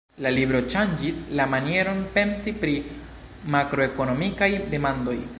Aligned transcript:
La 0.25 0.29
libro 0.35 0.59
ŝanĝis 0.73 1.19
la 1.39 1.45
manieron 1.51 2.01
pensi 2.15 2.53
pri 2.63 2.73
makroekonomikaj 3.57 4.49
demandoj. 4.73 5.19